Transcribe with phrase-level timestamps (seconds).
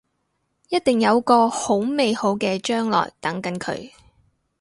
[0.69, 3.91] 一定有個好美好嘅將來等緊佢